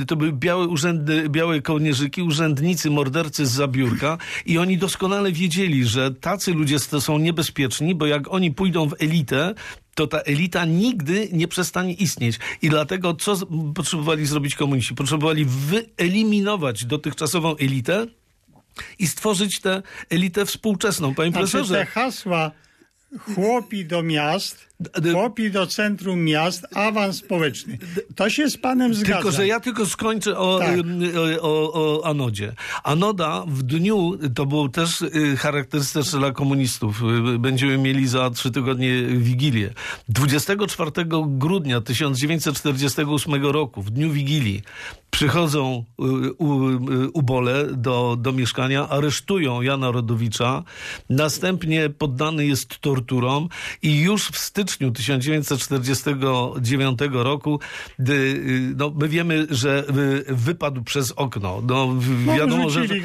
[0.07, 6.13] to były białe, urzędy, białe kołnierzyki, urzędnicy, mordercy z zabiórka i oni doskonale wiedzieli, że
[6.13, 9.53] tacy ludzie są niebezpieczni, bo jak oni pójdą w elitę,
[9.97, 12.39] to ta elita nigdy nie przestanie istnieć.
[12.61, 13.37] I dlatego co
[13.75, 14.95] potrzebowali zrobić komuniści?
[14.95, 18.07] Potrzebowali wyeliminować dotychczasową elitę
[18.99, 21.15] i stworzyć tę elitę współczesną.
[21.15, 22.51] Panie Znaczy te profesorze, hasła
[23.19, 24.67] chłopi do miast,
[25.11, 27.77] chłopi do centrum miast, awans społeczny.
[28.15, 29.15] To się z panem zgadza.
[29.15, 30.77] Tylko, że ja tylko skończę o, Tak.
[30.77, 32.53] y, o, o Anodzie.
[32.83, 37.01] Anoda w dniu, to było też y, charakterystyczne dla komunistów,
[37.35, 39.73] y, będziemy mieli za trzy tygodnie Wigilię.
[40.09, 40.91] 24
[41.27, 44.61] grudnia 1948 roku, w dniu Wigilii,
[45.11, 45.83] przychodzą
[47.13, 50.63] ubole do, do mieszkania, aresztują Jana Rodowicza,
[51.09, 53.49] następnie poddany jest torturom
[53.81, 54.37] i już w
[54.71, 57.59] styczniu styczniu 1949 roku,
[57.99, 59.85] gdy, y, no, my wiemy, że
[60.29, 61.61] y, wypadł przez okno.
[61.67, 62.95] No, No, wiadomo, że okno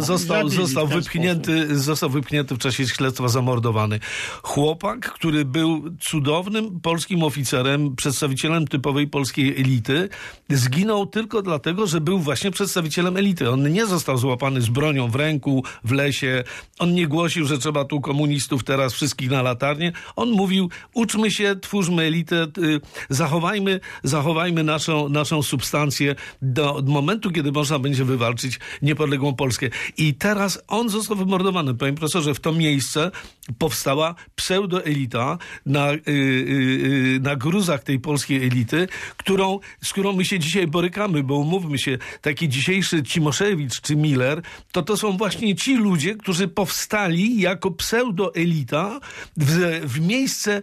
[0.00, 4.00] został, został wypchnięty, został wypchnięty w czasie śledztwa, zamordowany.
[4.42, 10.08] Chłopak, który był cudownym polskim oficerem, przedstawicielem typowej polskiej elity,
[10.50, 13.50] zginął tylko dlatego, że był właśnie przedstawicielem elity.
[13.50, 16.44] On nie został złapany z bronią w ręku, w lesie.
[16.78, 19.92] On nie głosił, że trzeba tu komunistów teraz wszystkich na latarnię.
[20.16, 27.52] On mówił, uczmy się, twórzmy elitę, y, zachowajmy, zachowajmy naszą, naszą substancję do momentu, kiedy
[27.52, 29.68] można będzie wywalczyć niepodległą Polskę.
[29.96, 31.74] I teraz on został wymordowany.
[31.74, 33.10] Panie profesorze, w to miejsce
[33.58, 40.38] powstała pseudoelita na, y, y, na gruzach tej polskiej elity, którą, z którą my się
[40.38, 44.42] dzisiaj borykamy, bo umówmy się, taki dzisiejszy Cimoszewicz czy Miller,
[44.72, 49.00] to to są właśnie ci ludzie, którzy powstali jako pseudoelita
[49.36, 50.62] w, w miejsce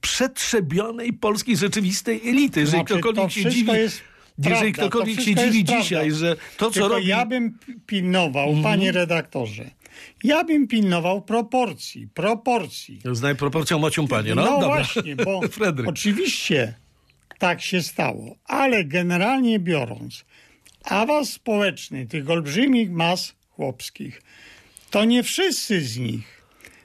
[0.00, 2.60] przetrzebionej polskiej rzeczywistej elity.
[2.60, 3.92] Jeżeli Znaczy, to ktokolwiek się dziwi, jeżeli
[4.42, 5.82] prawda, to ktokolwiek się dziwi prawda.
[5.82, 7.06] dzisiaj, że to, co Tylko robi...
[7.06, 8.62] ja bym pilnował, Mhm.
[8.64, 9.70] panie redaktorze,
[10.24, 13.00] ja bym pilnował proporcji, proporcji.
[13.12, 14.34] Znaj proporcją mocią panie.
[14.34, 14.66] No, No, dobra.
[14.68, 15.40] właśnie, bo
[15.86, 16.74] oczywiście
[17.38, 20.24] tak się stało, ale generalnie biorąc,
[20.84, 24.22] awans społeczny tych olbrzymich mas chłopskich,
[24.90, 26.43] to nie wszyscy z nich,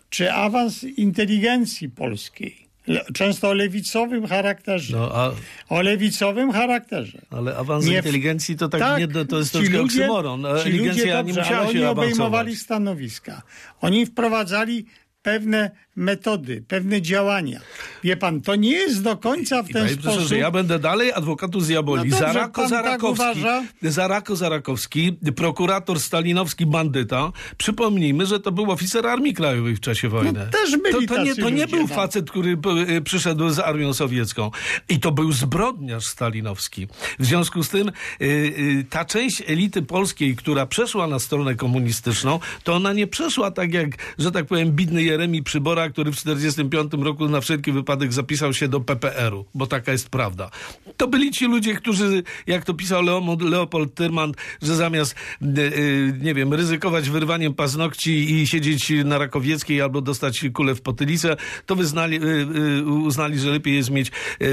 [0.10, 5.32] czy awans inteligencji polskiej, le- często o lewicowym charakterze, No, a,
[5.70, 7.22] o lewicowym charakterze.
[7.30, 10.42] ale awans Nie inteligencji to tak, tak, nie, to, jest troszkę ludzie- oksymoron.
[10.42, 12.14] Ludzie Inteligencja nie dobrze, musiała ale się oni awansować.
[12.14, 13.42] obejmowali stanowiska.
[13.82, 14.86] Oni wprowadzali
[15.22, 17.60] pewne metody, pewne działania.
[18.04, 20.38] Wie pan, to nie jest do końca w I ten panie sposób.
[20.38, 22.10] ja będę dalej adwokatu z diaboli.
[22.10, 23.64] No dobrze, Zarako tak Zarakowski, uważa?
[23.82, 27.32] Zarako Zarakowski, prokurator stalinowski bandyta.
[27.58, 30.40] Przypomnijmy, że to był oficer Armii Krajowej w czasie wojny.
[30.46, 31.96] No też byli to, to, nie, to nie ludzie, był no.
[31.96, 32.58] facet, który
[32.90, 34.52] y, przyszedł z armią sowiecką.
[34.90, 36.88] I to był zbrodniarz stalinowski.
[37.20, 42.40] W związku z tym y, y, ta część elity polskiej, która przeszła na stronę komunistyczną,
[42.64, 47.06] to ona nie przeszła tak jak, że tak powiem, bidny Jeremi Przybora, który w 1945
[47.06, 50.50] roku na wszelki wypadek zapisał się do PPR-u, bo taka jest prawda.
[50.98, 53.04] To byli ci ludzie, którzy, jak to pisał
[53.40, 59.82] Leopold, Tyrman, że zamiast, y, y, nie wiem, ryzykować wyrwaniem paznokci i siedzieć na Rakowieckiej
[59.82, 64.12] albo dostać kulę w potylicę, to wyznali, y, uznali, że lepiej jest mieć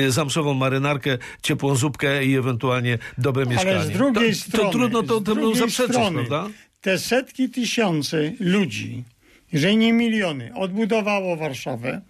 [0.08, 3.76] zamszową marynarkę, ciepłą zupkę i ewentualnie dobre mieszkanie.
[3.76, 6.54] Ale z drugiej to, strony, to trudno to, drugiej zaprzeczyć, strony, prawda?
[6.80, 9.04] Te setki tysięcy ludzi,
[9.52, 12.00] jeżeli nie miliony, odbudowało Warszawę,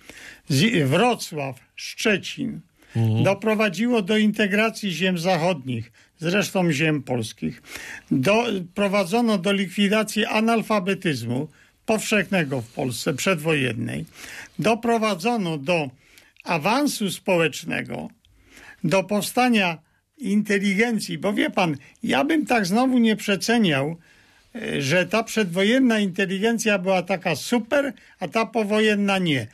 [0.85, 2.61] Wrocław, Szczecin,
[2.97, 3.25] Mhm.
[3.25, 7.63] doprowadziło do integracji ziem zachodnich, zresztą ziem polskich,
[8.11, 11.49] doprowadzono do likwidacji analfabetyzmu
[11.87, 14.05] powszechnego w Polsce przedwojennej,
[14.59, 15.91] doprowadzono do
[16.45, 18.09] awansu społecznego,
[18.85, 19.79] do powstania
[20.19, 23.97] inteligencji, bo wie pan, ja bym tak znowu nie przeceniał,
[24.79, 29.47] że ta przedwojenna inteligencja była taka super, a ta powojenna nie.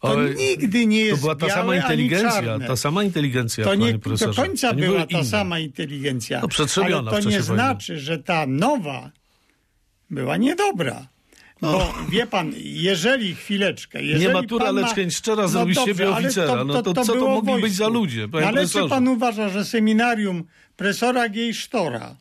[0.00, 3.92] To nigdy nie jest To była ta białe, sama inteligencja, ta sama inteligencja, To nie
[3.98, 5.24] do końca To nie była ta inne.
[5.24, 6.40] sama inteligencja.
[6.40, 7.54] No, przetrzebiona ale to nie wojny.
[7.54, 9.10] znaczy, że ta nowa
[10.10, 11.06] była niedobra.
[11.60, 14.02] Bo wie pan, jeżeli chwileczkę.
[14.02, 14.80] Jeżeli Nie matura, pan ma...
[14.80, 16.64] lecz chęć szczera zrobić z siebie oficera.
[16.64, 17.76] No to co to mogli być wojsku.
[17.78, 18.84] za ludzie, panie ale profesorze?
[18.84, 20.44] czy pan uważa, że seminarium
[20.76, 22.16] profesora Gejsztora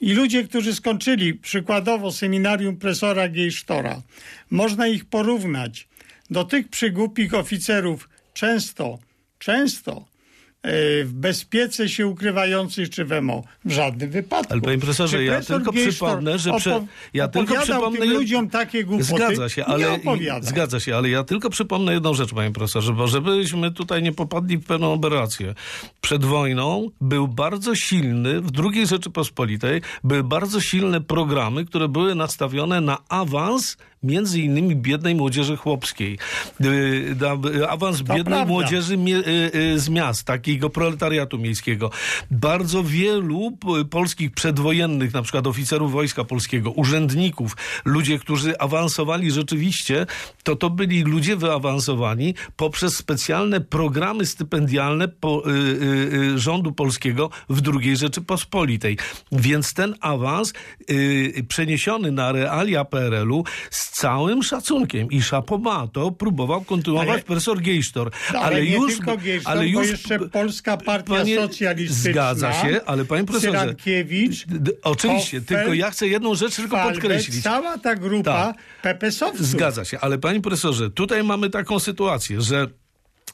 [0.00, 4.02] i ludzie, którzy skończyli przykładowo seminarium profesora Gejsztora,
[4.50, 5.88] można ich porównać.
[6.30, 8.98] Do tych przygłupich oficerów często,
[9.38, 10.09] często
[10.64, 13.42] w bezpiece się ukrywających czy w MO.
[13.64, 14.52] W żadnym wypadku.
[14.52, 18.84] Ale panie profesorze, Czy ja tylko przypomnę, że prze, ja tylko przypomnę tym ludziom takie
[18.84, 19.14] głupoty?
[19.16, 20.00] Zgadza się, ale
[20.40, 24.56] zgadza się, ale ja tylko przypomnę jedną rzecz, panie profesorze, bo żebyśmy tutaj nie popadli
[24.56, 25.54] w pewną aberrację.
[26.00, 32.80] Przed wojną był bardzo silny, w II Rzeczypospolitej były bardzo silne programy, które były nastawione
[32.80, 36.18] na awans między innymi biednej młodzieży chłopskiej.
[36.64, 38.44] Y, Awans biednej prawda.
[38.44, 41.90] młodzieży y, y, z miast, takiego proletariatu miejskiego.
[42.30, 43.58] Bardzo wielu
[43.90, 50.06] polskich przedwojennych, na przykład oficerów Wojska Polskiego, urzędników, ludzie, którzy awansowali rzeczywiście,
[50.42, 55.52] to to byli ludzie wyawansowani poprzez specjalne programy stypendialne po, y,
[56.34, 58.98] y, rządu polskiego w II Rzeczypospolitej.
[59.32, 60.52] Więc ten awans
[60.90, 67.60] y, przeniesiony na realia PRL-u z całym szacunkiem i Szapoba to próbował kontynuować Ale- profesor
[67.62, 68.10] Gejsztor.
[68.40, 72.12] Ale, nie tylko Gejsztor, ale już, jeszcze Polska Partia Panie- Socjalistyczna.
[72.12, 73.58] Zgadza się, ale panie profesorze...
[73.58, 74.46] Cyrankiewicz,
[74.82, 77.42] Oczywiście, Hoffel, tylko ja chcę jedną rzecz tylko podkreślić.
[77.42, 78.56] Cała ta grupa Tak.
[78.82, 79.46] PPS-owców.
[79.46, 82.66] Zgadza się, ale panie profesorze, tutaj mamy taką sytuację, że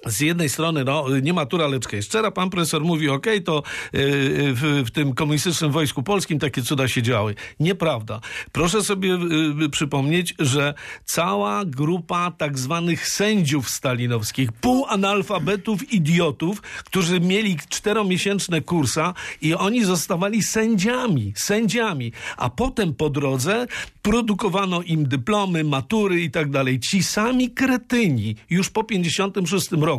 [0.06, 2.30] z jednej strony, no, nie matura, lecz jest szczera.
[2.30, 4.02] Pan profesor mówi, okej, to yy,
[4.54, 7.34] w, w tym komunistycznym wojsku polskim takie cuda się działy.
[7.60, 8.20] Nieprawda.
[8.52, 9.08] Proszę sobie
[9.58, 19.14] yy, przypomnieć, że cała grupa tak zwanych sędziów stalinowskich, półanalfabetów, idiotów, którzy mieli czteromiesięczne kursa
[19.42, 23.66] i oni zostawali sędziami, sędziami, a potem po drodze
[24.02, 26.80] produkowano im dyplomy, matury i tak dalej.
[26.80, 29.95] Ci sami kretyni już po 56 roku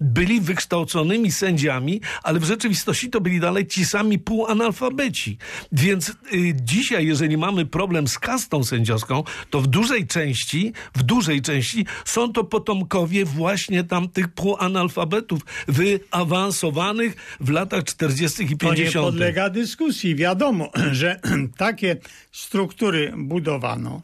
[0.00, 5.38] byli wykształconymi sędziami, ale w rzeczywistości to byli dalej ci sami półanalfabeci.
[5.72, 6.14] Więc y,
[6.62, 12.32] dzisiaj, jeżeli mamy problem z kastą sędziowską, to w dużej części, w dużej części są
[12.32, 18.42] to potomkowie właśnie tamtych półanalfabetów wyawansowanych w latach 40.
[18.42, 18.92] i 50.
[18.92, 20.14] To nie podlega dyskusji.
[20.14, 20.70] Wiadomo,
[21.00, 21.20] że
[21.56, 21.96] takie
[22.32, 24.02] struktury budowano,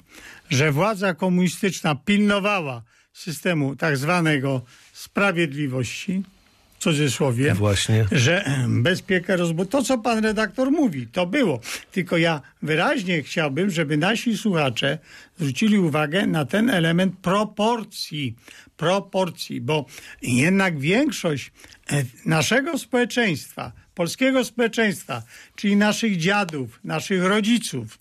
[0.51, 2.82] że władza komunistyczna pilnowała
[3.12, 4.62] systemu tak zwanego
[5.03, 6.22] sprawiedliwości,
[6.78, 8.05] w cudzysłowie, Właśnie.
[8.12, 9.70] że bezpiekę rozbudowy.
[9.70, 11.61] To, co pan redaktor mówi, to było.
[11.92, 14.98] Tylko ja wyraźnie chciałbym, żeby nasi słuchacze
[15.38, 18.36] zwrócili uwagę na ten element proporcji.
[18.76, 19.86] Proporcji, bo
[20.22, 21.53] jednak większość
[21.90, 25.22] e, naszego społeczeństwa, polskiego społeczeństwa,
[25.57, 27.98] czyli naszych dziadów, naszych rodziców,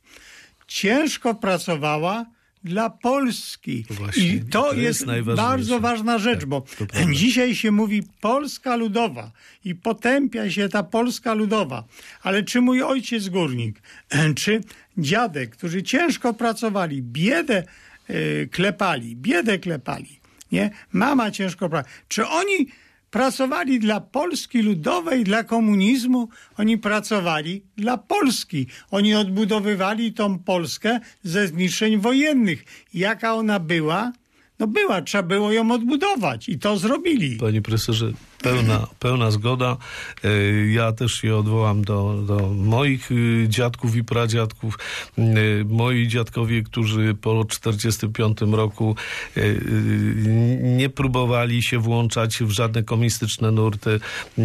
[0.67, 2.25] ciężko pracowała
[2.63, 3.85] dla Polski.
[3.89, 6.63] Właśnie, I to, to jest jest, bardzo ważna rzecz, Tak, bo
[7.11, 9.31] dzisiaj się mówi Polska Ludowa
[9.65, 11.83] i potępia się ta Polska Ludowa.
[12.21, 13.81] Ale czy mój ojciec górnik,
[14.41, 14.61] czy
[14.97, 17.63] dziadek, którzy ciężko pracowali, biedę
[18.07, 20.19] e, klepali, biedę klepali,
[20.51, 20.69] nie?
[20.91, 21.95] Mama ciężko pracowała.
[22.07, 22.67] Czy oni
[23.11, 26.29] pracowali dla Polski Ludowej, dla komunizmu?
[26.57, 28.67] Oni pracowali dla Polski.
[28.91, 32.65] Oni odbudowywali tą Polskę ze zniszczeń wojennych.
[32.93, 34.11] Jaka ona była?
[34.59, 37.37] No była, trzeba było ją odbudować i to zrobili.
[37.37, 38.13] Panie profesorze,
[38.43, 39.77] pełna, pełna zgoda.
[40.23, 40.29] E,
[40.71, 44.79] Ja też się odwołam do, do moich y, dziadków i pradziadków.
[45.17, 45.23] E,
[45.65, 48.95] Moi dziadkowie, którzy po 1945 roku
[49.37, 53.99] e, y, nie próbowali się włączać w żadne komunistyczne nurty.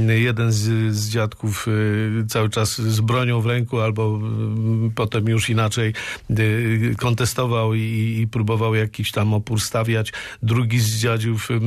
[0.09, 1.67] Jeden z, z dziadków
[2.29, 4.21] cały czas z bronią w ręku, albo
[4.95, 5.95] potem już inaczej
[6.99, 10.13] kontestował i, i próbował jakiś tam opór stawiać.
[10.43, 11.61] Drugi z dziadziów y,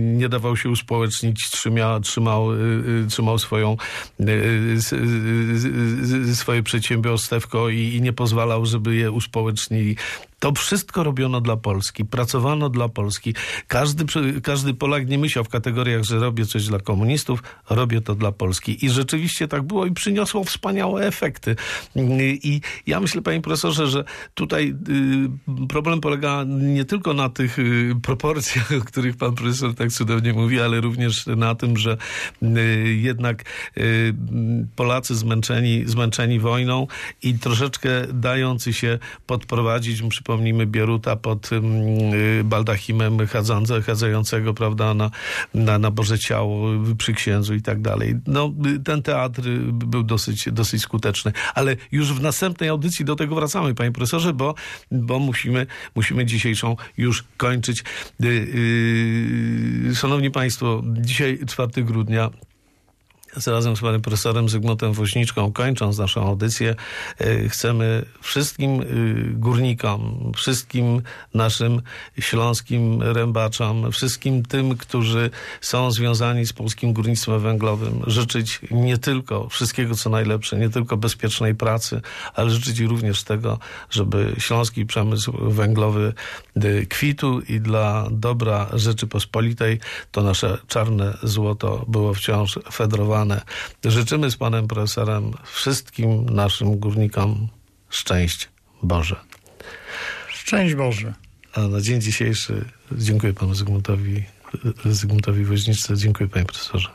[0.00, 2.56] nie dawał się uspołecznić, trzymał, trzymał, y,
[3.04, 3.76] y, trzymał swoją,
[4.20, 9.96] y, swoje przedsiębiorstewko i, i nie pozwalał, żeby je uspołecznili.
[10.38, 13.34] To wszystko robiono dla Polski, pracowano dla Polski.
[13.66, 14.04] Każdy,
[14.42, 18.84] każdy Polak nie myślał w kategoriach, że robię coś dla komunistów, robię to dla Polski.
[18.84, 21.56] I rzeczywiście tak było i przyniosło wspaniałe efekty.
[22.42, 27.94] I ja myślę, panie profesorze, że tutaj y, problem polega nie tylko na tych y,
[28.02, 31.96] proporcjach, o których pan profesor tak cudownie mówi, ale również na tym, że
[32.42, 33.44] y, jednak
[34.76, 36.86] Polacy zmęczeni, zmęczeni wojną
[37.22, 41.64] i troszeczkę dający się podprowadzić, przypomnijmy Bieruta pod ym,
[42.14, 45.10] y, baldachimem chadzące, chadzającego, prawda, na,
[45.54, 48.14] na, na Boże Ciało y, przy księdzu i tak dalej.
[48.26, 51.32] No, y, ten teatr był dosyć, dosyć skuteczny.
[51.54, 54.54] Ale już w następnej audycji do tego wracamy, panie profesorze, bo,
[54.90, 57.84] bo musimy, musimy dzisiejszą już kończyć.
[59.94, 62.30] Szanowni Państwo, dzisiaj 4 grudnia
[63.46, 66.74] razem z panem profesorem Zygmuntem Woźniczką, kończąc naszą audycję,
[67.18, 68.84] e, chcemy wszystkim e,
[69.32, 71.02] górnikom, wszystkim
[71.34, 71.82] naszym
[72.20, 75.30] śląskim rębaczom, wszystkim tym, którzy
[75.60, 81.54] są związani z polskim górnictwem węglowym, życzyć nie tylko wszystkiego, co najlepsze, nie tylko bezpiecznej
[81.54, 82.00] pracy,
[82.34, 83.58] ale życzyć również tego,
[83.90, 86.12] żeby śląski przemysł węglowy
[86.56, 89.80] e, kwitł i dla dobra Rzeczypospolitej
[90.12, 93.27] to nasze czarne złoto było wciąż fedrowane.
[93.84, 97.48] Życzymy z panem profesorem wszystkim naszym górnikom
[97.90, 98.48] szczęść
[98.82, 99.16] Boże.
[100.28, 101.14] Szczęść Boże.
[101.54, 104.24] A na dzień dzisiejszy dziękuję panu Zygmuntowi,
[104.84, 106.88] Zygmuntowi Woźniczce, dziękuję panie profesorze.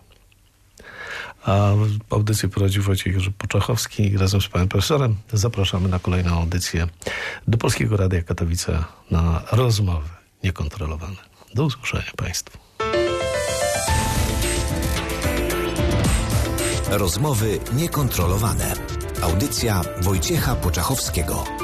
[1.46, 1.72] A
[2.10, 6.88] audycję prowadził Wojciech Jerzy Poczachowski razem z panem profesorem zapraszamy na kolejną audycję
[7.48, 10.10] do Polskiego Radia Katowice na rozmowy
[10.44, 11.18] niekontrolowane.
[11.56, 12.63] Do usłyszenia państwu.
[16.98, 18.74] Rozmowy niekontrolowane.
[19.22, 21.63] Audycja Wojciecha Poczachowskiego.